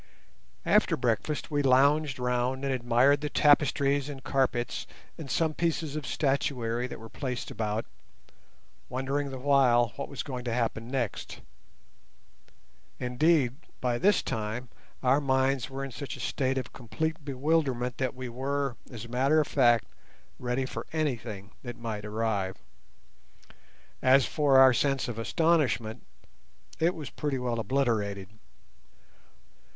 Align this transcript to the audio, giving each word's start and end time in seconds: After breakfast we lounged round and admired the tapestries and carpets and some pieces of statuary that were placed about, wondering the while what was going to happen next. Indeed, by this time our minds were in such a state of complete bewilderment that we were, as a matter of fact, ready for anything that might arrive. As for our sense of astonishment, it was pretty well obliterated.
After 0.65 0.97
breakfast 0.97 1.51
we 1.51 1.61
lounged 1.61 2.17
round 2.17 2.65
and 2.65 2.73
admired 2.73 3.21
the 3.21 3.29
tapestries 3.29 4.09
and 4.09 4.23
carpets 4.23 4.87
and 5.15 5.29
some 5.29 5.53
pieces 5.53 5.95
of 5.95 6.07
statuary 6.07 6.87
that 6.87 6.99
were 6.99 7.07
placed 7.07 7.51
about, 7.51 7.85
wondering 8.89 9.29
the 9.29 9.37
while 9.37 9.89
what 9.97 10.09
was 10.09 10.23
going 10.23 10.43
to 10.45 10.53
happen 10.55 10.87
next. 10.89 11.41
Indeed, 12.99 13.57
by 13.79 13.99
this 13.99 14.23
time 14.23 14.69
our 15.03 15.21
minds 15.21 15.69
were 15.69 15.85
in 15.85 15.91
such 15.91 16.17
a 16.17 16.19
state 16.19 16.57
of 16.57 16.73
complete 16.73 17.23
bewilderment 17.23 17.99
that 17.99 18.15
we 18.15 18.27
were, 18.27 18.77
as 18.89 19.05
a 19.05 19.07
matter 19.07 19.39
of 19.39 19.45
fact, 19.45 19.85
ready 20.39 20.65
for 20.65 20.87
anything 20.91 21.51
that 21.61 21.77
might 21.77 22.05
arrive. 22.05 22.55
As 24.01 24.25
for 24.25 24.57
our 24.57 24.73
sense 24.73 25.07
of 25.07 25.19
astonishment, 25.19 26.03
it 26.79 26.95
was 26.95 27.11
pretty 27.11 27.37
well 27.37 27.59
obliterated. 27.59 28.29